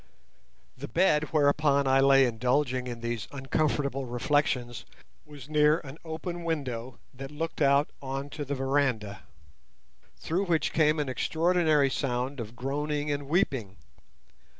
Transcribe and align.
The 0.75 0.87
bed 0.87 1.31
whereon 1.31 1.85
I 1.85 1.99
lay 1.99 2.25
indulging 2.25 2.87
in 2.87 3.01
these 3.01 3.27
uncomfortable 3.31 4.07
reflections 4.07 4.83
was 5.27 5.47
near 5.47 5.77
an 5.81 5.99
open 6.03 6.43
window 6.43 6.97
that 7.13 7.29
looked 7.29 7.61
on 7.61 8.29
to 8.31 8.43
the 8.43 8.55
veranda, 8.55 9.21
through 10.17 10.45
which 10.45 10.73
came 10.73 10.97
an 10.97 11.07
extraordinary 11.07 11.91
sound 11.91 12.39
of 12.39 12.55
groaning 12.55 13.11
and 13.11 13.27
weeping. 13.29 13.77